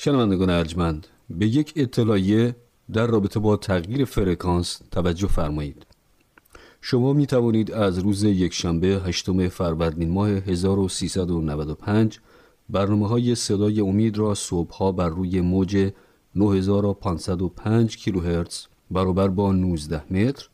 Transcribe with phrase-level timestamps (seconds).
[0.00, 2.56] شنوندگان ارجمند به یک اطلاعیه
[2.92, 5.86] در رابطه با تغییر فرکانس توجه فرمایید.
[6.80, 12.18] شما می توانید از روز یکشنبه هشتم فروردین ماه 1395
[12.68, 15.92] برنامه های صدای امید را صبحها بر روی موج
[16.34, 20.48] 9505 کیلوهرتز برابر با 19 متر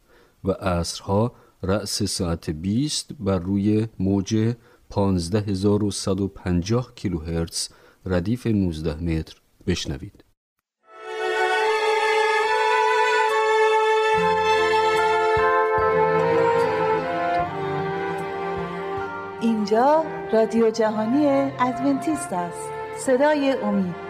[0.45, 1.33] و عصرها
[1.63, 4.55] رأس ساعت 20 بر روی موج
[4.91, 7.69] 15150 کیلوهرتز
[8.07, 10.25] ردیف 19 متر بشنوید.
[19.41, 21.27] اینجا رادیو جهانی
[21.61, 24.04] ادونتیست است صدای امید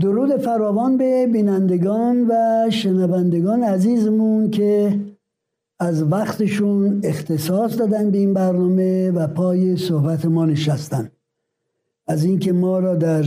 [0.00, 5.00] درود فراوان به بینندگان و شنوندگان عزیزمون که
[5.78, 11.10] از وقتشون اختصاص دادن به این برنامه و پای صحبت ما نشستن.
[12.06, 13.24] از اینکه ما را در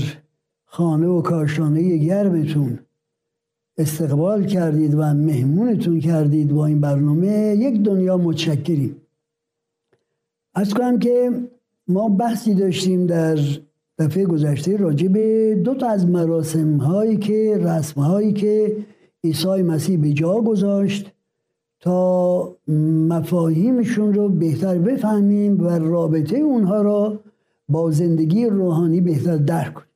[0.65, 2.79] خانه و کاشانه گرمتون
[3.77, 9.01] استقبال کردید و مهمونتون کردید با این برنامه یک دنیا متشکریم.
[10.53, 11.31] از کنم که
[11.87, 13.37] ما بحثی داشتیم در
[13.99, 18.77] دفعه گذشته راجع به دو تا از مراسم هایی که رسم هایی که
[19.23, 21.11] عیسی مسیح به جا گذاشت
[21.79, 22.57] تا
[23.07, 27.19] مفاهیمشون رو بهتر بفهمیم و رابطه اونها را
[27.69, 29.87] با زندگی روحانی بهتر درک کنیم.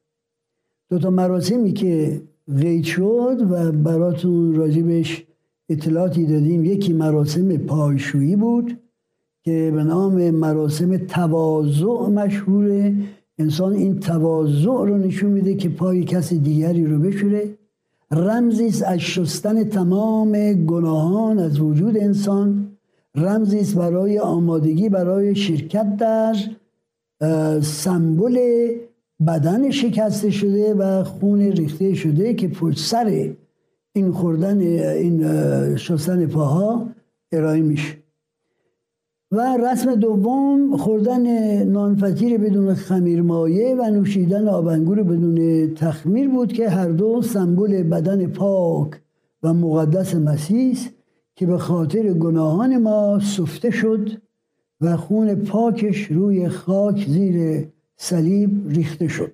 [0.90, 2.22] دو تا مراسمی که
[2.58, 5.26] قید شد و براتون راجبش
[5.70, 6.66] اطلاعاتی دادیم.
[6.66, 8.80] یکی مراسم پایشویی بود
[9.44, 12.96] که به نام مراسم تواضع مشهوره
[13.40, 17.50] انسان این تواضع رو نشون میده که پای کسی دیگری رو بشوره.
[18.12, 22.68] رمزی است از شستن تمام گناهان از وجود انسان.
[23.16, 26.36] رمزی است برای آمادگی برای شرکت در
[27.62, 28.38] سمبل
[29.28, 33.30] بدن شکسته شده و خون ریخته شده که پشت سر
[33.94, 36.90] این خوردن این شستن پاها
[37.32, 38.05] ارائه میشه.
[39.32, 46.70] و رسم دوم خوردن نانفطیر بدون خمیر مایه و نوشیدن آبنگور بدون تخمیر بود که
[46.70, 49.02] هر دو سمبل بدن پاک
[49.44, 50.78] و مقدس مسیح
[51.36, 54.12] که به خاطر گناهان ما سفته شد
[54.82, 59.32] و خون پاکش روی خاک زیر صلیب ریخته شد.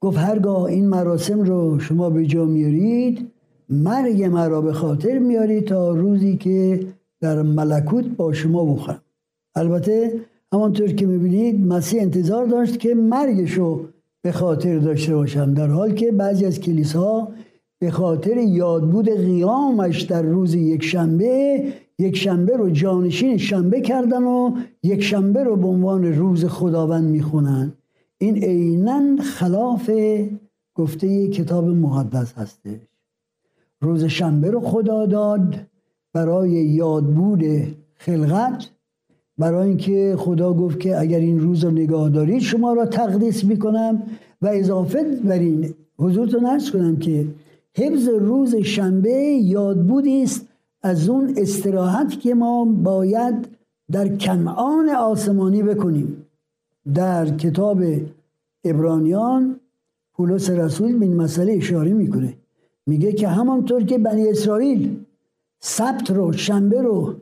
[0.00, 3.30] گفت هرگاه این مراسم رو شما به جا میارید
[3.68, 6.86] مرگ مرا به خاطر میارید تا روزی که
[7.20, 9.02] در ملکوت با شما بخورم.
[9.54, 10.20] البته
[10.52, 13.84] همانطور که می‌بینید مسیح انتظار داشت که مرگش رو
[14.22, 17.28] به خاطر داشته باشم در حال که بعضی از کلیسا
[17.78, 21.64] به خاطر یادبود قیامش در روز یک شنبه
[21.98, 27.72] یک شنبه رو جانشین شنبه کردن و یک شنبه رو به عنوان روز خداوند می‌خونن.
[28.18, 29.90] این عینا خلاف
[30.74, 32.80] گفته کتاب مقدس هستش.
[33.80, 35.66] روز شنبه رو خدا داد.
[36.16, 37.44] برای یادبود
[37.96, 38.70] خلقت
[39.38, 44.02] برای اینکه خدا گفت که اگر این روز رو نگاه دارید شما را تقدیس می‌کنم
[44.42, 47.26] و اضافه بر این حضورتون ارز کنم که
[47.74, 49.10] حفظ روز شنبه
[49.42, 50.46] یادبودی است
[50.82, 53.48] از اون استراحت که ما باید
[53.92, 56.26] در کنعان آسمانی بکنیم.
[56.94, 57.82] در کتاب
[58.64, 59.60] ابرانیان
[60.14, 62.34] پولس رسول به این مسئله اشاره می‌کنه.
[62.86, 65.05] میگه که همانطور که بنی اسرائیل
[65.60, 67.14] سبت رو شنبه رو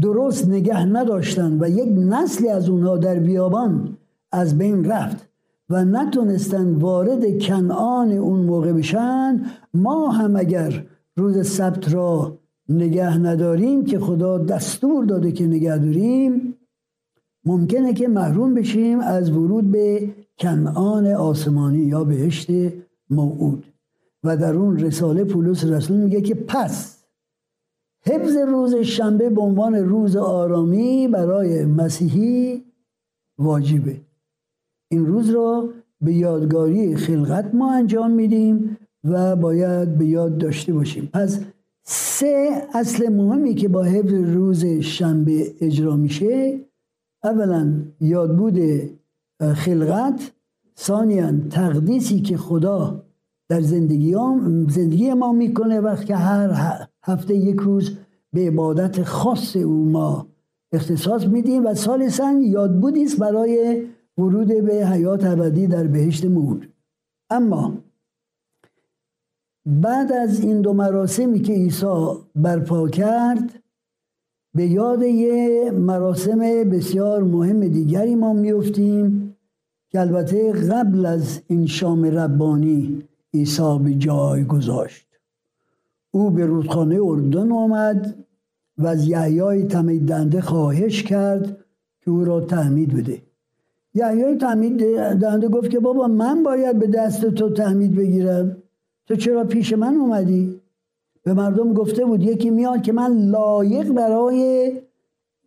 [0.00, 3.96] درست نگه نداشتن و یک نسلی از اونها در بیابان
[4.32, 5.28] از بین رفت
[5.70, 9.46] و نتونستن وارد کنعان اون موقع بشن.
[9.74, 12.38] ما هم اگر روز سبت را
[12.68, 16.54] نگه نداریم که خدا دستور داده که نگه داریم
[17.44, 22.48] ممکنه که محروم بشیم از ورود به کنعان آسمانی یا بهشت
[23.10, 23.64] موعود.
[24.24, 26.97] و در اون رساله پولس رسول میگه که پس
[28.08, 32.64] حفظ روز شنبه به عنوان روز آرامی برای مسیحی
[33.38, 34.00] واجبه.
[34.90, 35.68] این روز را
[36.00, 41.08] به یادگاری خلقت ما انجام میدیم و باید به یاد داشته باشیم.
[41.12, 41.40] پس
[41.82, 46.60] سه اصل مهمی که با حفظ روز شنبه اجرا میشه
[47.24, 48.60] اولا یادبود
[49.54, 50.32] خلقت
[50.78, 53.04] ثانیا تقدیسی که خدا
[53.48, 54.16] در زندگی,
[54.68, 57.96] زندگی ما می‌کنه وقتی هر هفته یک روز
[58.32, 60.26] به عبادت خاص او ما
[60.72, 63.86] اختصاص میدیم و ثالثا یادبودی است برای
[64.18, 66.68] ورود به حیات ابدی در بهشت مور.
[67.30, 67.78] اما
[69.66, 73.62] بعد از این دو مراسمی که عیسی برپا کرد
[74.54, 76.38] به یاد یه مراسم
[76.70, 79.36] بسیار مهم دیگری ما میفتیم
[79.90, 83.02] که البته قبل از این شام ربانی
[83.34, 85.07] عیسی به جای گذاشت.
[86.10, 88.14] او به رودخانه اردن آمد
[88.78, 91.64] و از یحیای تمید دنده خواهش کرد
[92.00, 93.22] که او را تحمید بده.
[93.94, 94.78] یحیای تحمید
[95.20, 98.56] دنده گفت که بابا من باید به دست تو تحمید بگیرم.
[99.06, 100.60] تو چرا پیش من اومدی؟
[101.22, 104.72] به مردم گفته بود یکی میاد که من لایق برای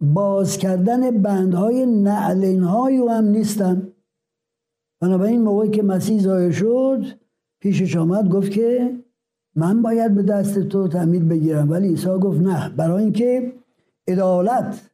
[0.02, 3.88] باز کردن بندهای نعلین های و هم نیستم.
[5.02, 7.06] بنابراین موقعی که مسیح ظاهر شد
[7.60, 8.96] پیشش آمد گفت که
[9.56, 11.72] من باید به دست تو تعمید بگیرم.
[11.72, 12.70] ولی عیسی گفت نه.
[12.70, 13.54] برای اینکه
[14.08, 14.90] عدالت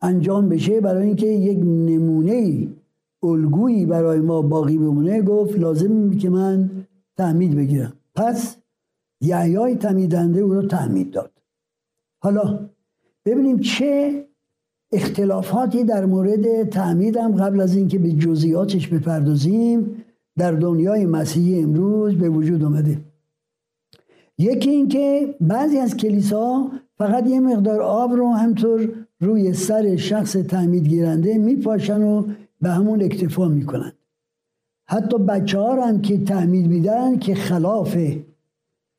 [0.00, 2.68] انجام بشه برای اینکه یک نمونه
[3.22, 6.70] الگویی برای ما باقی بمونه گفت لازم که من
[7.16, 7.92] تعمید بگیرم.
[8.14, 8.56] پس
[9.20, 11.30] یحیای تمیدنده او رو تعمید داد.
[12.18, 12.68] حالا
[13.24, 14.24] ببینیم چه
[14.92, 20.04] اختلافاتی در مورد تعمیدم قبل از اینکه به جزئیاتش بپردازیم
[20.36, 23.00] در دنیای مسیحی امروز به وجود آمده
[24.38, 30.88] یکی اینکه بعضی از کلیسا فقط یه مقدار آب رو همطور روی سر شخص تعمید
[30.88, 32.24] گیرنده میپاشن و
[32.60, 33.92] به همون اکتفا می‌کنن.
[34.88, 37.98] حتی بچه ها هم که تعمید میدن که خلاف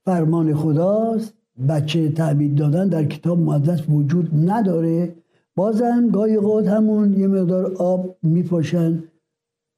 [0.06, 1.34] فرمان خداست
[1.70, 5.16] بچه تعمید دادن در کتاب مقدس وجود نداره.
[5.56, 9.04] بازم گاهی قد همون یه مقدار آب میپاشن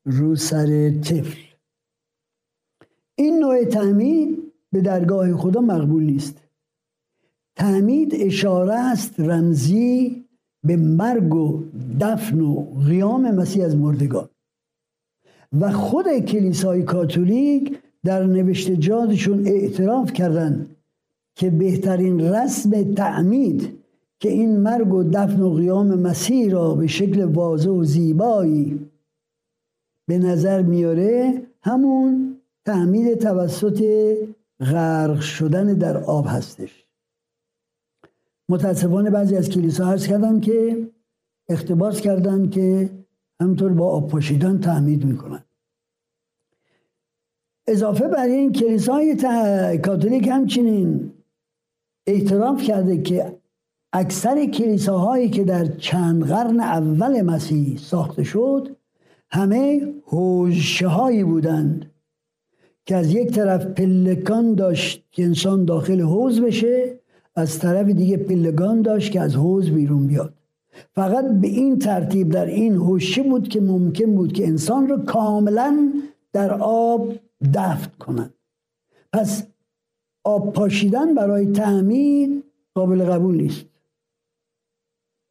[0.06, 1.40] رو سر طفل.
[3.16, 6.38] این نوع تعمید به درگاه خدا مقبول نیست.
[7.56, 10.25] تعمید اشاره است رمزی
[10.63, 11.63] به مرگ و
[12.00, 14.29] دفن و قیام مسیح از مردگان.
[15.59, 20.75] و خود کلیسای کاتولیک در جادشون اعتراف کردند
[21.35, 23.81] که بهترین رسم تعمید
[24.19, 28.89] که این مرگ و دفن و قیام مسیح را به شکل واضح و زیبایی
[30.07, 33.83] به نظر میاره همون تعمید توسط
[34.62, 36.88] غرق شدن در آب هستش.
[38.50, 40.90] متاسفانه بعضی از کلیسا عرض کردن که
[41.50, 42.90] اختباس کردن که
[43.42, 45.44] همطور با آب پاشیدن تعمید می‌کنن.
[47.68, 49.16] اضافه بر این کلیسای
[49.78, 51.13] کاتولیک همچنین
[52.08, 53.38] اعتراف کرده که
[53.94, 58.78] اکثر کلیساهایی که در چند قرن اول مسیح ساخته شد
[59.31, 61.90] همه حوزشه هایی بودند.
[62.86, 67.00] که از یک طرف پلکان داشت که انسان داخل حوز بشه
[67.36, 70.33] از طرف دیگه پلگان داشت که از حوز بیرون بیاد.
[70.95, 75.94] فقط به این ترتیب در این حوشه بود که ممکن بود که انسان رو کاملا
[76.33, 77.13] در آب
[77.54, 78.33] دفت کنند
[79.13, 79.48] پس
[80.24, 82.44] آب پاشیدن برای تعمیر
[82.75, 83.66] قابل قبول نیست.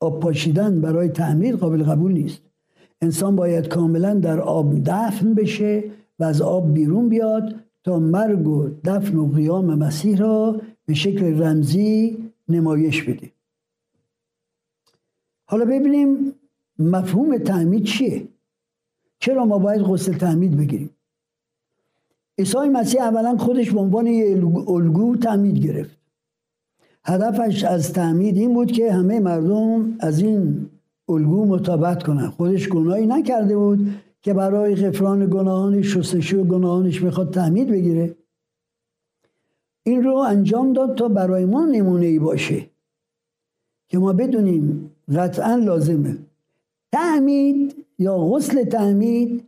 [0.01, 2.43] آب پاشیدن برای تعمیر قابل قبول نیست.
[3.01, 5.85] انسان باید کاملا در آب دفن بشه
[6.21, 11.43] و از آب بیرون بیاد تا مرگ و دفن و قیام مسیح را به شکل
[11.43, 12.19] رمزی
[12.49, 13.31] نمایش بده
[15.47, 16.33] حالا ببینیم
[16.79, 18.29] مفهوم تعمید چیه؟
[19.19, 20.91] چرا ما باید غسل تعمید بگیریم؟
[22.39, 25.97] عیسی مسیح اولا خودش به عنوان یه الگو تعمید گرفت.
[27.05, 30.71] هدفش از تعمید این بود که همه مردم از این
[31.09, 32.29] الگو مطابقت کنن.
[32.29, 33.95] خودش گناهی نکرده بود.
[34.23, 38.17] که برای غفران گناهانش شستشو گناهانش می‌خواد تعمید بگیره.
[39.83, 42.67] این رو انجام داد تا برای ما نمونه ای باشه
[43.89, 46.19] که ما بدونیم قطعا لازمه.
[46.93, 49.45] تعمید یا غسل تعمید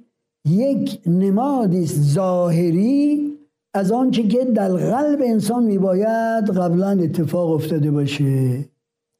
[0.48, 3.32] یک نمادی ظاهری
[3.74, 8.64] از آنچه که در قلب انسان میباید قبلا اتفاق افتاده باشه.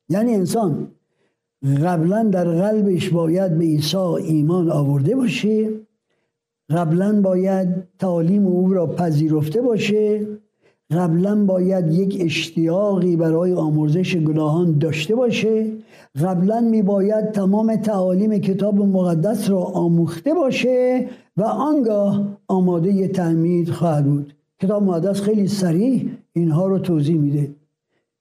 [0.09, 0.89] یعنی انسان
[1.63, 5.69] قبلا در قلبش باید به عیسی ایمان آورده باشه.
[6.71, 10.27] قبلا باید تعالیم او را پذیرفته باشه.
[10.91, 15.73] قبلا باید یک اشتیاقی برای آمرزش گناهان داشته باشه.
[16.23, 24.05] قبلا می باید تمام تعالیم کتاب مقدس را آموخته باشه و آنگاه آماده تعمید خواهد
[24.05, 24.35] بود.
[24.61, 27.62] کتاب مقدس خیلی سریع اینها رو توضیح میده.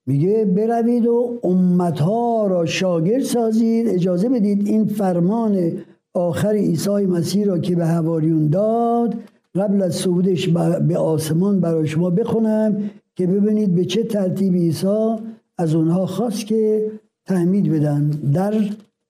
[0.05, 3.87] میگه بروید و امتها را شاگرد سازید.
[3.87, 5.71] اجازه بدید این فرمان
[6.13, 9.15] آخر عیسی مسیح را که به هواریون داد
[9.55, 10.47] قبل از صعودش
[10.87, 15.15] به آسمان برای شما بخونم که ببینید به چه ترتیب عیسی
[15.57, 16.91] از اونها خواست که
[17.25, 18.09] تعمید بدن.
[18.09, 18.53] در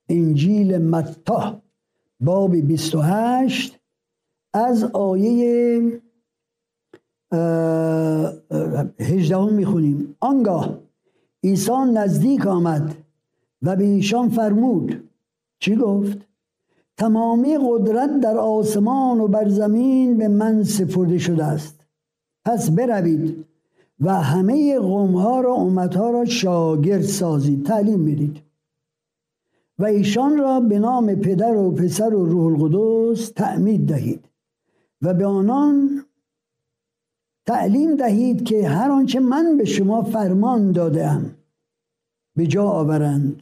[0.09, 1.61] انجیل متا
[2.19, 3.79] باب 28
[4.53, 5.81] از آیه
[8.99, 10.15] هجدهم می‌خونیم.
[10.19, 10.77] آنگاه
[11.43, 12.95] عیسی نزدیک آمد
[13.61, 15.09] و به ایشان فرمود.
[15.59, 16.17] چی گفت؟
[16.97, 21.85] تمامی قدرت در آسمان و بر زمین به من سپرده شده است.
[22.45, 23.45] پس بروید
[23.99, 27.65] و همه قومها را امتها را شاگرد سازید.
[27.65, 28.37] تعلیم می‌دید
[29.79, 34.25] و ایشان را به نام پدر و پسر و روح القدس تعمید دهید
[35.01, 36.05] و به آنان
[37.45, 41.35] تعلیم دهید که هر آنچه من به شما فرمان دادم
[42.35, 43.41] به جا آورند.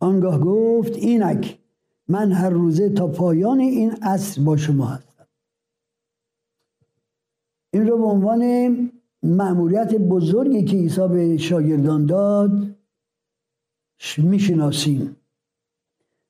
[0.00, 1.58] آنگاه گفت اینک
[2.08, 5.26] من هر روزه تا پایان این عصر با شما هستم.
[7.72, 8.42] این رو به عنوان
[9.22, 12.76] معمولیت بزرگی که عیسی به شاگردان داد
[14.18, 15.16] می‌شناسیم.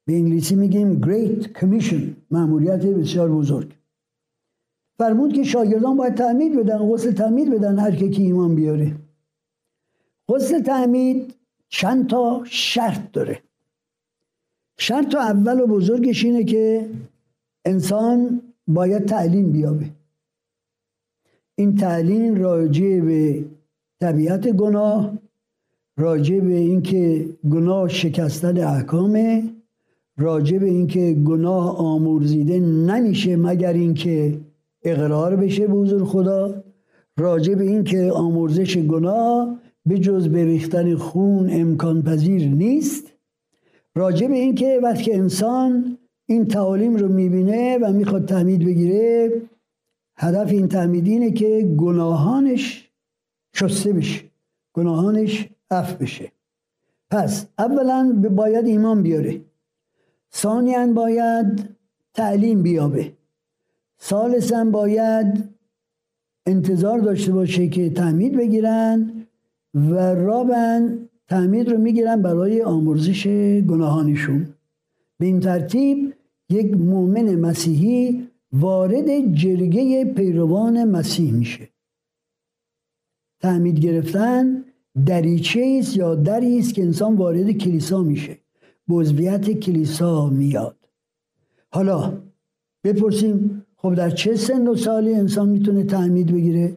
[0.04, 3.79] به انگلیسی میگیم Great Commission معمولیت بسیار بزرگ.
[5.00, 8.96] فرمود که شاگردان باید تعمید بدن غسل تعمید بدن هر که ایمان بیاره.
[10.28, 11.34] غسل تعمید
[11.68, 13.42] چند تا شرط داره.
[14.78, 16.90] شرط اول و بزرگش اینه که
[17.64, 19.90] انسان باید تعلیم بیابه.
[21.54, 23.44] این تعلیم راجع به
[24.00, 25.18] طبیعت گناه
[25.96, 29.44] راجع به اینکه گناه شکستن احکامه
[30.16, 34.40] راجع به اینکه گناه آمورزیده نمیشه مگر اینکه
[34.82, 36.64] اقرار بشه به حضور خدا.
[37.16, 43.12] راجع به اینکه آمرزش گناه به جز به ریختن خون امکان پذیر نیست.
[43.94, 49.32] راجع به اینکه وقتی انسان این تعالیم رو می‌بینه و می‌خواد تعمید بگیره
[50.16, 52.90] هدف این تعمید اینه که گناهانش
[53.54, 54.20] شسته بشه
[54.72, 56.32] گناهانش اف بشه.
[57.10, 59.40] پس اولا باید ایمان بیاره.
[60.34, 61.76] ثانیا باید
[62.14, 63.12] تعلیم بیابه.
[64.00, 65.48] سالسا باید
[66.46, 69.26] انتظار داشته باشه که تعمید بگیرن
[69.74, 73.26] و رابن تعمید رو می‌گیرن برای آمرزش
[73.68, 74.48] گناهانشون.
[75.18, 76.14] به این ترتیب
[76.50, 81.68] یک مؤمن مسیحی وارد جرگه پیروان مسیح میشه.
[83.40, 84.64] تعمید گرفتن
[85.06, 88.38] دریچه است یا دری است که انسان وارد کلیسا میشه.
[88.88, 90.76] به کلیسا میاد.
[91.72, 92.22] حالا
[92.84, 96.76] بپرسیم خب در چه سن و سالی انسان می‌تونه تعمید بگیره؟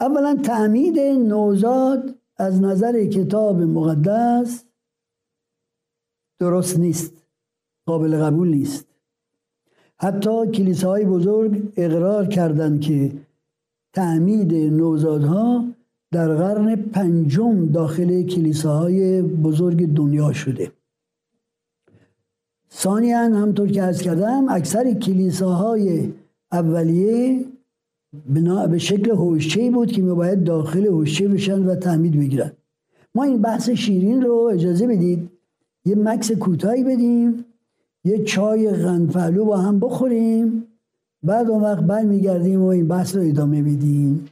[0.00, 4.64] اولا تعمید نوزاد از نظر کتاب مقدس
[6.40, 7.12] درست نیست
[7.86, 8.86] قابل قبول نیست.
[9.96, 13.12] حتی کلیساهای بزرگ اقرار کردند که
[13.92, 15.64] تعمید نوزادها
[16.12, 20.72] در قرن پنجم داخل کلیساهای بزرگ دنیا شده.
[22.72, 26.12] ثانیا همطور که از کردم اکثر کلیساهای
[26.52, 27.44] اولیه
[28.34, 32.52] بنا به شکل حوشچه بود که باید داخل حوشچه بشن و تعمید بگیرن.
[33.14, 35.30] ما این بحث شیرین رو اجازه بدید
[35.84, 37.44] یه مکس کوتاهی بدیم
[38.04, 40.64] یه چای غنفلو با هم بخوریم
[41.22, 44.28] بعد اون وقت برمیگردیم و این بحث رو ادامه بدیم.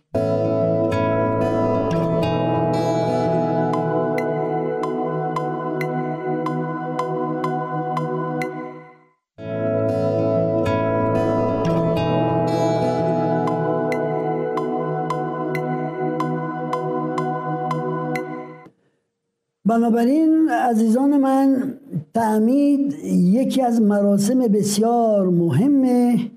[19.66, 21.74] بنابراین عزیزان من
[22.14, 26.30] تعمید یکی از مراسم بسیار مهمه.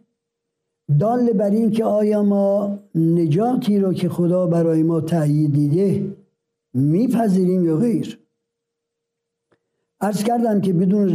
[0.99, 6.15] دال بر این که آیا ما نجاتی رو که خدا برای ما تأیید دیده
[6.73, 8.19] میپذیریم یا غیر.
[10.01, 11.07] ارز کردم که بدون,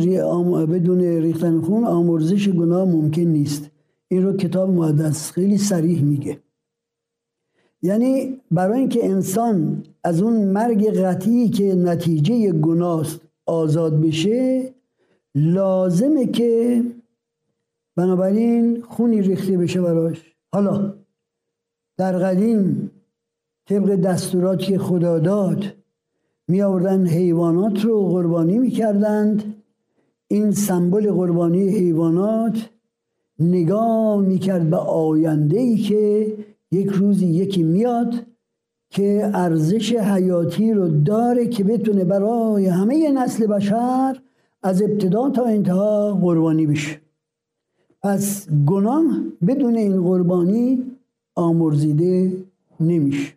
[0.66, 3.70] بدون ریختن خون آمرزش گناه ممکن نیست.
[4.08, 6.38] این رو کتاب مقدس خیلی سریح میگه.
[7.82, 14.74] یعنی برای اینکه انسان از اون مرگ قطعی که نتیجه گناست آزاد بشه
[15.34, 16.82] لازمه که
[17.96, 20.34] بنابراین خونی ریخته بشه براش.
[20.52, 20.94] حالا
[21.96, 22.90] در قدیم
[23.68, 25.64] طبق دستوراتی که خدا داد
[26.48, 29.54] می آوردن حیوانات رو قربانی می کردند
[30.28, 32.70] این سمبل قربانی حیوانات
[33.38, 36.34] نگاه می کرد به آینده ای که
[36.72, 38.14] یک روزی یکی میاد
[38.94, 44.20] که ارزش حیاتی رو داره که بتونه برای همه نسل بشر
[44.62, 47.00] از ابتدا تا انتها قربانی بشه.
[48.02, 49.04] پس گناه
[49.46, 50.96] بدون این قربانی
[51.34, 52.32] آمرزیده
[52.80, 53.32] نمیشه.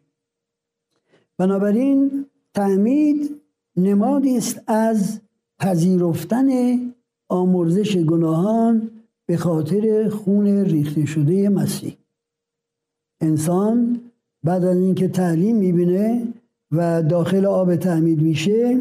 [1.37, 3.41] بنابراین تعمید
[3.77, 5.21] نمادی است از
[5.59, 6.47] پذیرفتن
[7.29, 8.89] آمرزش گناهان
[9.25, 11.97] به خاطر خون ریخته شده مسیح.
[13.21, 13.99] انسان
[14.47, 16.27] بعد از اینکه تعلیم می‌بینه
[16.71, 18.79] و داخل آب تعمید میشه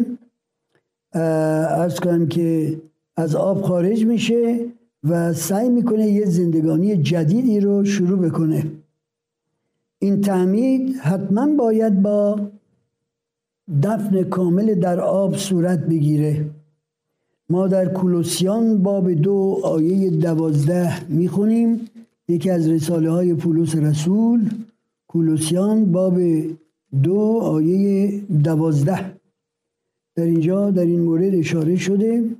[1.83, 2.81] از کنم که
[3.17, 4.67] از آب خارج میشه
[5.05, 8.67] و سعی می‌کنه یه زندگانی جدیدی رو شروع بکنه.
[9.99, 12.41] این تعمید حتما باید با
[13.83, 16.45] دفن کامل در آب صورت بگیره.
[17.51, 21.81] ما در کولوسیان باب دو آیه دوازده می‌خونیم.
[22.29, 24.51] یکی از رساله های پولس رسول
[25.17, 26.21] کولوسیان باب
[27.03, 29.17] دو آیه دوازده.
[30.17, 32.31] در اینجا در این مورد اشاره شده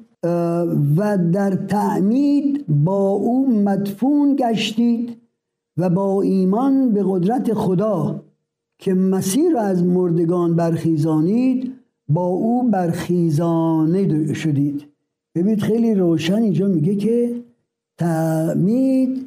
[0.97, 5.17] و در تعمید با او مدفون گشتید
[5.77, 8.23] و با ایمان به قدرت خدا
[8.79, 11.73] که مسیر از مردگان برخیزانید
[12.09, 14.87] با او برخیزانه شدید.
[15.35, 17.43] ببینید خیلی روشن اینجا میگه که
[17.99, 19.27] تعمید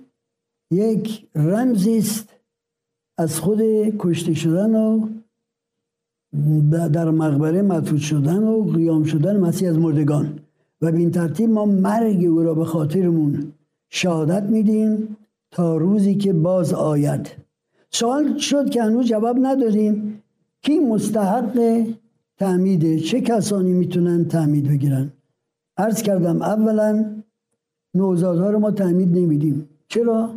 [0.72, 2.39] یک رمزی است
[3.20, 3.62] از خود
[3.98, 5.08] کشته شدن و
[6.90, 10.40] در مقبره مدفون شدن و قیام شدن مسیح از مردگان.
[10.82, 13.54] و به این ترتیب ما مرگ او را به خاطرمون
[13.90, 15.18] شهادت میدیم
[15.52, 17.28] تا روزی که باز آید.
[17.90, 20.24] سوال شد که هنوز جواب نداریم
[20.62, 21.86] کی مستحق
[22.38, 25.12] تعمیده چه کسانی می‌تونن تعمید بگیرن؟
[25.78, 27.06] عرض کردم اولا
[27.96, 29.70] نوزادها رو ما تعمید نمیدیم.
[29.88, 30.30] چرا؟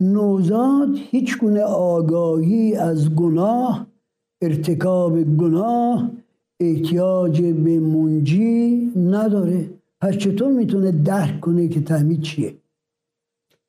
[0.00, 3.86] نوزاد هیچ گونه آگاهی از گناه
[4.42, 6.10] ارتکاب گناه
[6.60, 9.70] احتیاج به منجی نداره.
[10.00, 12.54] پس چطور می‌تونه درک کنه که تعمید چیه؟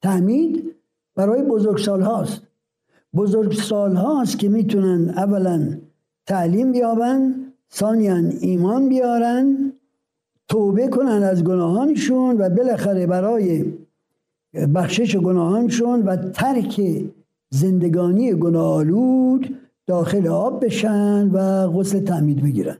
[0.01, 0.75] تعمید
[1.15, 2.41] برای بزرگسال هاست.
[3.15, 5.77] بزرگسال هاست که می‌تونن اولا
[6.25, 7.35] تعلیم بیابن
[7.73, 9.73] ثانیا ایمان بیارن
[10.47, 13.73] توبه کنن از گناهانشون و بالاخره برای
[14.53, 17.03] بخشش گناهانشون و ترک
[17.49, 22.77] زندگانی گناهالود داخل آب بشن و غسل تعمید بگیرن.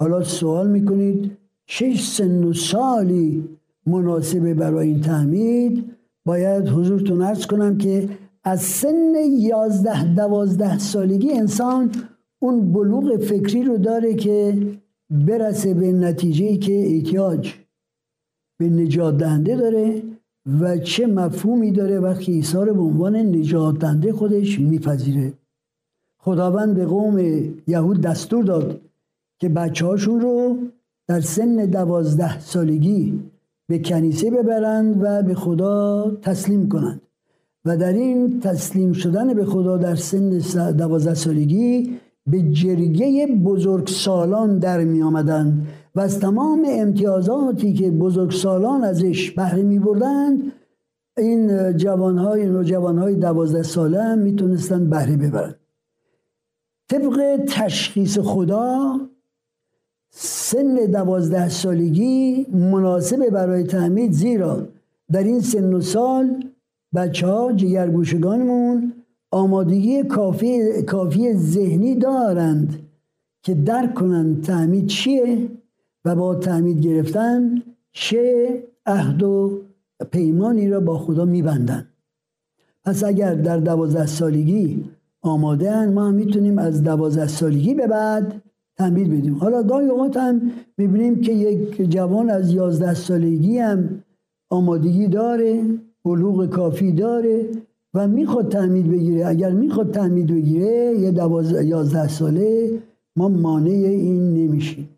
[0.00, 3.48] حالا سوال می‌کنید چه سن و سالی
[3.86, 5.84] مناسبه برای این تعمید؟
[6.26, 8.08] باید حضورتون ارز کنم که
[8.44, 11.90] از سن یازده دوازده سالگی انسان
[12.38, 14.58] اون بلوغ فکری رو داره که
[15.10, 17.54] برسه به نتیجه که احتیاج
[18.58, 20.02] به نجات دهنده داره.
[20.60, 25.32] و چه مفهومی داره وقتی عیسی رو به عنوان نجات دهنده خودش میپذیره.
[26.18, 27.18] خداوند به قوم
[27.66, 28.80] یهود دستور داد
[29.38, 30.56] که بچه هاشون رو
[31.08, 33.20] در سن دوازده سالگی
[33.68, 37.00] به کنیسه ببرند و به خدا تسلیم کنند.
[37.64, 40.28] و در این تسلیم شدن به خدا در سن
[40.72, 48.30] دوازده سالگی به جرگه بزرگ سالان در می آمدن و از تمام امتیازاتی که بزرگ
[48.30, 50.52] سالان ازش بهره می بردند
[51.18, 55.56] این جوانهای نوجوانهای دوازده ساله هم می‌تونستن بهره ببرند
[56.88, 59.00] طبق تشخیص خدا
[60.10, 64.68] سن دوازده سالگی مناسبه برای تعمید زیرا
[65.12, 66.44] در این سن و سال
[66.94, 68.92] بچه ها جگرگوشگانمون
[69.30, 72.78] آمادگی کافی, کافی ذهنی دارند
[73.42, 75.48] که درک کنند تعمید چیه.
[76.04, 78.54] و با تعمید گرفتن چه
[78.86, 79.60] عهد و
[80.10, 81.86] پیمانی را با خدا میبندند
[82.84, 84.84] پس اگر در دوازده سالگی
[85.22, 88.42] آماده ما هم می‌تونیم از دوازده سالگی به بعد
[88.76, 89.34] تعمید بدیم.
[89.34, 94.02] حالا گاهی اوقات هم می‌بینیم که یک جوان از یازده سالگی هم
[94.50, 95.64] آمادگی داره
[96.04, 97.48] بلوغ کافی داره
[97.94, 99.26] و می‌خواد تعمید بگیره.
[99.26, 101.12] اگر می‌خواد تعمید بگیره یه
[101.64, 102.78] یازده ساله
[103.16, 104.88] ما مانع این نمیشیم.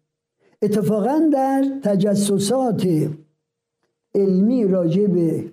[0.63, 2.87] اتفاقا در تجسسات
[4.15, 5.53] علمی راجع به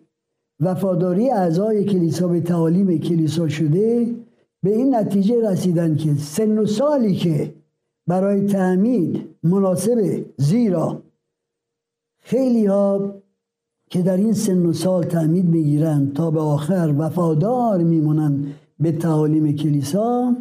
[0.59, 4.15] وفاداری اعضای کلیسا به تعالیم کلیسا شده
[4.63, 7.53] به این نتیجه رسیدن که سن و سالی که
[8.07, 11.01] برای تعمید مناسبه زیرا
[12.21, 13.13] خیلی ها
[13.89, 19.55] که در این سن و سال تعمید می‌گیرند تا به آخر وفادار میمونند به تعالیم
[19.55, 20.35] کلیسا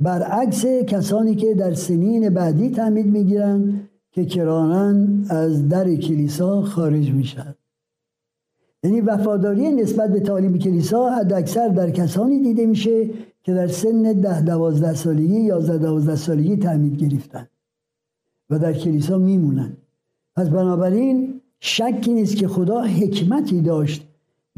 [0.00, 7.54] برعکس کسانی که در سنین بعدی تعمید می‌گیرند که کرانن از در کلیسا خارج میشن.
[8.82, 13.10] یعنی وفاداری نسبت به تعالیم کلیسا حد اکثر در کسانی دیده میشه
[13.42, 17.46] که در سن ده دوازده سالگی یازده دوازده سالگی تعمید گرفتن
[18.50, 19.76] و در کلیسا میمونن.
[20.36, 24.08] پس بنابراین شکی نیست که خدا حکمتی داشت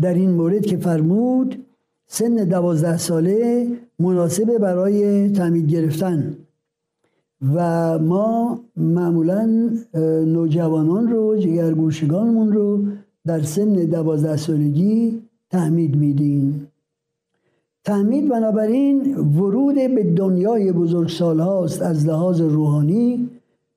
[0.00, 1.66] در این مورد که فرمود
[2.06, 6.36] سن دوازده ساله مناسبه برای تعمید گرفتن.
[7.54, 9.70] و ما معمولا
[10.26, 12.82] نوجوانان رو جگرگوشگانمون رو
[13.26, 16.66] در سن دوازده سالگی تعمید میدیم.
[17.84, 23.28] تعمید بنابراین ورود به دنیای بزرگسال هاست از لحاظ روحانی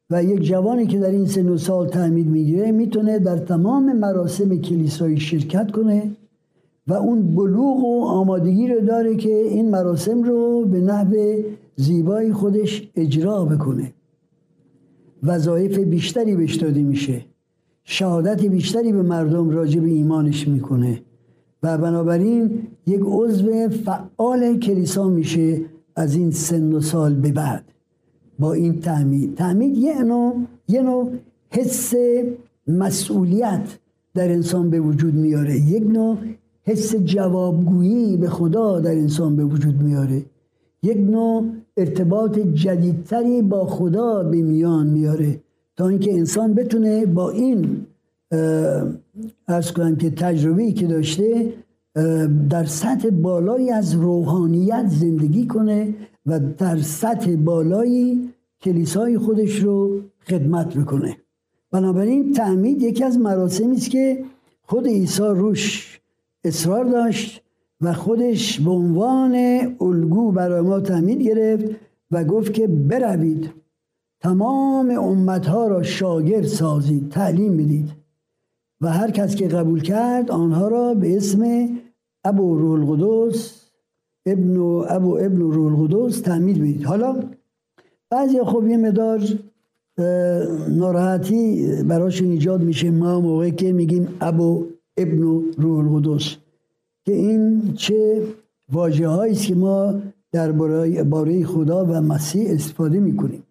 [0.09, 4.57] و یک جوانی که در این سن و سال تعمید می‌گیره می‌تونه در تمام مراسم
[4.57, 6.11] کلیسایی شرکت کنه
[6.87, 11.15] و اون بلوغ و آمادگی رو داره که این مراسم رو به نحو
[11.75, 13.93] زیبای خودش اجرا بکنه.
[15.23, 17.25] وظایف بیشتری بهش داده میشه.
[17.83, 21.01] شهادت بیشتری به مردم راجع به ایمانش می‌کنه.
[21.63, 25.61] و بنابراین یک عضو فعال کلیسا میشه
[25.95, 27.63] از این سن و سال به بعد.
[28.39, 30.35] با این تعمید تعمید یه نوع
[30.67, 31.11] یه نوع
[31.49, 31.93] حس
[32.67, 33.79] مسئولیت
[34.13, 35.59] در انسان به وجود میاره.
[35.59, 36.17] یک نوع
[36.63, 40.25] حس جوابگویی به خدا در انسان به وجود میاره.
[40.83, 41.45] یک نوع
[41.77, 45.39] ارتباط جدیدتری با خدا به میان میاره
[45.75, 47.85] تا اینکه انسان بتونه با این
[49.47, 51.53] ارز کنم که تجربه که داشته
[52.49, 55.93] در سطح بالایی از روحانیت زندگی کنه
[56.25, 58.29] و در سطح بالایی
[58.61, 61.17] کلیسای خودش رو خدمت بکنه.
[61.71, 64.23] بنابراین تعمید یکی از مراسمی است که
[64.61, 65.99] خود عیسی روش
[66.43, 67.43] اصرار داشت
[67.83, 69.35] و خودش به عنوان
[69.81, 71.65] الگو برای ما تعمید گرفت
[72.11, 73.49] و گفت که بروید.
[74.21, 77.91] تمام امتها را شاگرد سازید تعلیم بدید.
[78.81, 81.69] و هر کس که قبول کرد آنها را به اسم
[82.23, 83.63] ابو روح القدس
[84.25, 86.83] ابن و ابو ابن روح القدس تعمید بدید.
[86.83, 87.23] حالا
[88.09, 89.21] بعضی خب یه مدار
[90.69, 92.91] ناراحتی براشون ایجاد میشه.
[92.91, 94.65] ما موقعی که میگیم ابو
[94.97, 95.21] ابن
[95.57, 96.35] روح القدس
[97.05, 98.27] که این چه
[98.71, 100.51] واجه است که ما در
[101.03, 103.43] باره خدا و مسیح استفاده می‌کنیم.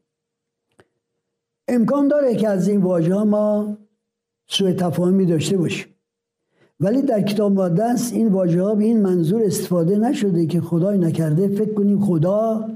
[1.68, 3.76] امکان داره که از این واژه ما
[4.46, 5.86] سوء تفاهمی داشته باشیم.
[6.80, 11.48] ولی در کتاب مقدس این واژه ها به این منظور استفاده نشده که خدای نکرده.
[11.48, 12.70] فکر کنیم خدا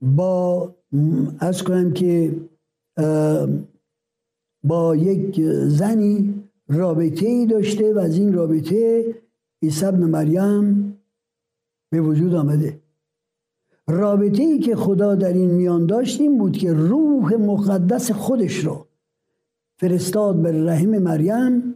[0.00, 0.74] با
[1.38, 2.36] از کنم که
[4.64, 6.34] با یک زنی
[6.68, 9.04] رابطه ای داشته و از این رابطه
[9.62, 10.98] عیسی ابن مریم
[11.90, 12.80] به وجود آمده.
[13.88, 18.86] رابطه ای که خدا در این میان داشت این بود که روح مقدس خودش رو
[19.78, 21.74] فرستاد به رحم مریم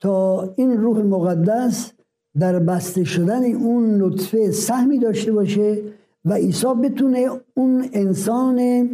[0.00, 1.92] تا این روح مقدس
[2.38, 5.82] در بسته شدن اون نطفه سهمی داشته باشه
[6.24, 8.88] و عیسی بتونه اون انسان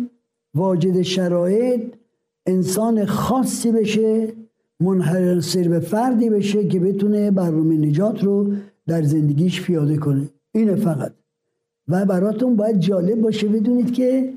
[0.55, 1.95] واجد شرایط
[2.47, 4.33] انسان خاصی بشه
[4.81, 8.53] منحصر به فردی بشه که بتونه برنامه نجات رو
[8.87, 10.29] در زندگیش پیاده کنه.
[10.55, 11.12] اینه فقط.
[11.88, 14.33] و براتون باید جالب باشه بدونید که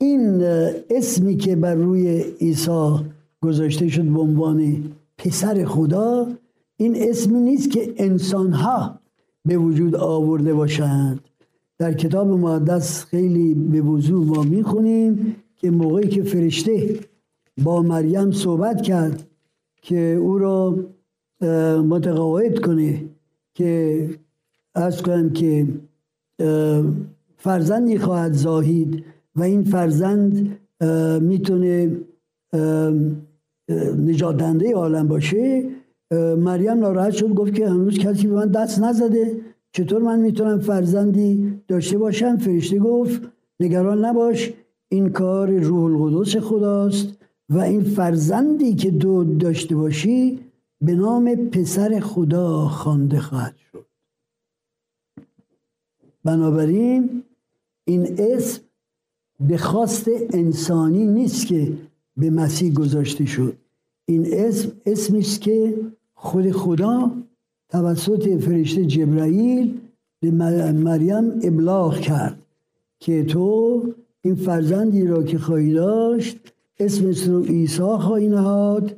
[0.00, 0.42] این
[0.90, 2.94] اسمی که بر روی عیسی
[3.40, 4.82] گذاشته شد به عنوان
[5.18, 6.28] پسر خدا
[6.76, 9.00] این اسمی نیست که انسانها
[9.44, 11.20] به وجود آورده باشند.
[11.78, 17.00] در کتاب مقدس خیلی به وضوح ما می‌خونیم که موقعی که فرشته
[17.64, 19.27] با مریم صحبت کرد
[19.88, 20.76] که او را
[21.82, 23.04] متقاعد کنه
[23.54, 24.10] که
[24.74, 25.66] از کنم که
[27.36, 29.04] فرزندی خواهد زاهید
[29.36, 30.58] و این فرزند
[31.20, 31.96] می‌تونه
[34.06, 34.42] نجات
[34.74, 35.64] عالم باشه.
[36.38, 39.40] مریم ناراحت شد گفت که هنوز کسی به من دست نزده.
[39.72, 43.22] چطور من می‌تونم فرزندی داشته باشم؟ فرشته گفت
[43.60, 44.52] نگران نباش
[44.88, 47.17] این کار روح القدس خداست.
[47.50, 50.40] و این فرزندی که دو داشته باشی
[50.80, 53.86] به نام پسر خدا خوانده خواهد شد.
[56.24, 57.22] بنابراین
[57.84, 58.60] این اسم
[59.40, 61.72] به خواست انسانی نیست که
[62.16, 63.56] به مسیح گذاشته شد.
[64.06, 65.74] این اسم اسمی است که
[66.14, 67.12] خود خدا
[67.68, 69.80] توسط فرشته جبرائیل
[70.20, 70.30] به
[70.72, 72.42] مریم ابلاغ کرد
[73.00, 73.82] که تو
[74.22, 76.38] این فرزندی را که خواهی داشت
[76.80, 78.96] اسم رو عیسی خواهی نهاد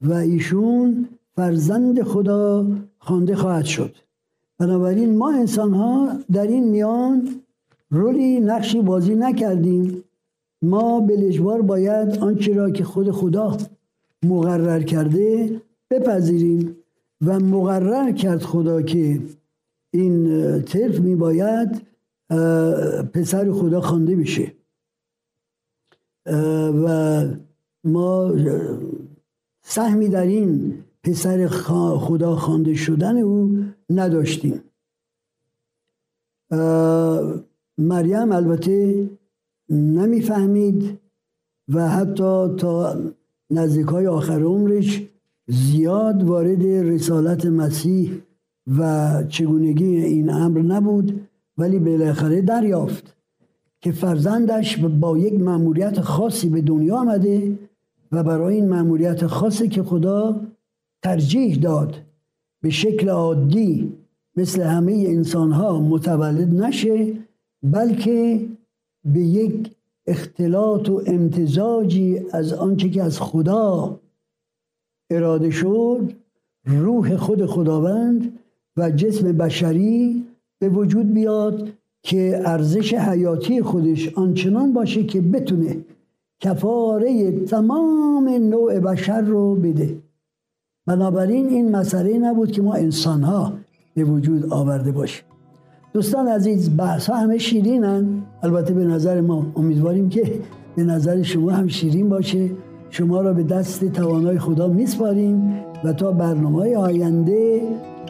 [0.00, 2.66] و ایشون فرزند خدا
[2.98, 3.96] خوانده خواهد شد.
[4.58, 7.28] بنابراین ما انسان ها در این میان
[7.90, 10.04] رولی نقشی بازی نکردیم.
[10.62, 13.56] ما به باید آنچه را که خود خدا
[14.22, 16.76] مقرر کرده بپذیریم
[17.26, 19.20] و مقرر کرد خدا که
[19.90, 21.82] این طرف می باید
[23.12, 24.52] پسر خدا خوانده بشه.
[26.26, 27.26] و
[27.84, 28.32] ما
[29.62, 31.46] سهمی در این پسر
[31.98, 34.60] خدا خوانده شدن او نداشتیم.
[37.78, 39.10] مریم البته
[39.70, 40.98] نمی‌فهمید
[41.68, 42.96] و حتی تا
[43.50, 45.08] نزدیک های آخر عمرش
[45.46, 48.22] زیاد وارد رسالت مسیح
[48.78, 53.11] و چگونگی این امر نبود ولی بالاخره دریافت.
[53.82, 57.58] که فرزندش با یک مأموریت خاصی به دنیا آمده
[58.12, 60.40] و برای این مأموریت خاصی که خدا
[61.02, 62.02] ترجیح داد
[62.62, 63.92] به شکل عادی
[64.36, 67.12] مثل همه انسان ها متولد نشه
[67.62, 68.48] بلکه
[69.04, 69.70] به یک
[70.06, 74.00] اختلاط و امتزاجی از آنچه که از خدا
[75.10, 76.12] اراده شد
[76.64, 78.38] روح خود خداوند
[78.76, 80.24] و جسم بشری
[80.58, 85.76] به وجود بیاد که ارزش حیاتی خودش آنچنان باشه که بتونه
[86.40, 89.98] کفاره تمام نوع بشر رو بده.
[90.86, 93.52] بنابراین این مسئله نبود که ما انسان ها
[93.94, 95.24] به وجود آورده باشیم.
[95.92, 98.22] دوستان عزیز بحث ها همه شیرینن.
[98.42, 100.32] البته به نظر ما امیدواریم که
[100.76, 102.50] به نظر شما هم شیرین باشه.
[102.90, 107.62] شما را به دست توانای خدا میسپاریم و تا برنامه آینده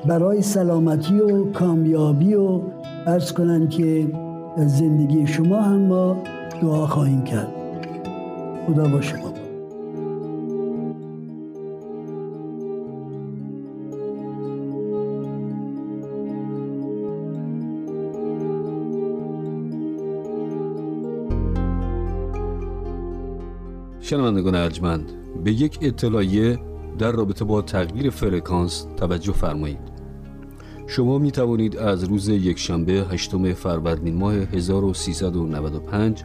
[0.06, 2.60] برای سلامتی و کامیابی و
[3.06, 4.12] ارز کنن که
[4.56, 6.16] زندگی شما هم ما
[6.62, 7.52] دعا خواهیم کرد.
[8.66, 9.32] خدا با شما
[24.00, 25.12] شنوندگان ارجمند
[25.44, 26.58] به یک اطلاعیه
[26.98, 29.91] در رابطه با تغییر فرکانس توجه فرمایید.
[30.86, 36.24] شما می توانید از روز یکشنبه هشتم فروردین ماه 1395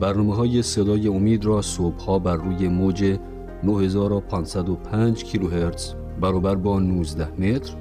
[0.00, 3.18] برنامه های صدای امید را صبح ها بر روی موج
[3.62, 7.74] 9505 کیلوهرتز برابر با 19 متر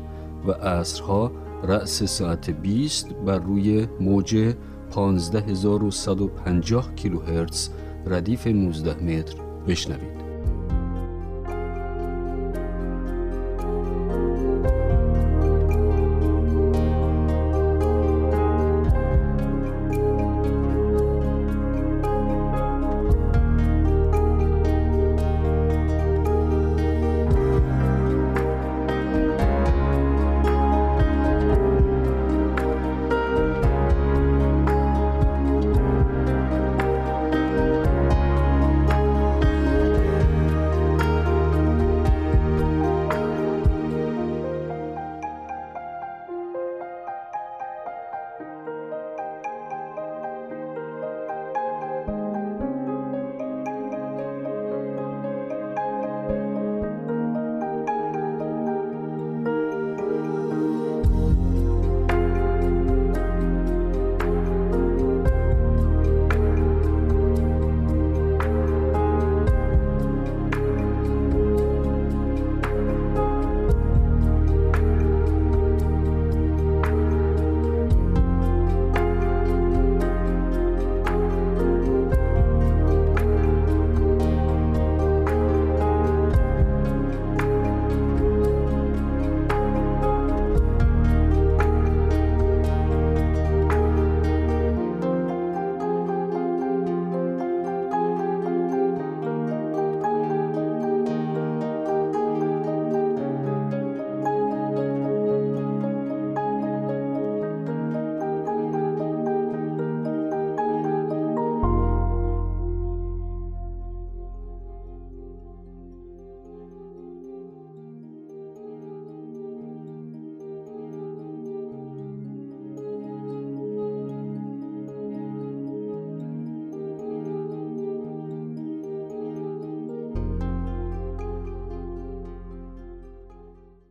[0.47, 1.31] و عصرها
[1.63, 4.53] رأس ساعت 20 بر روی موج
[4.91, 7.69] 15150 کیلوهرتز
[8.05, 9.35] ردیف 19 متر
[9.67, 10.22] بشنوید.